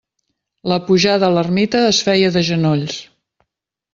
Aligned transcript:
La 0.71 0.77
pujada 0.87 1.27
a 1.27 1.35
l'ermita 1.35 1.83
es 1.91 2.01
feia 2.09 2.33
de 2.39 2.45
genolls. 2.51 2.99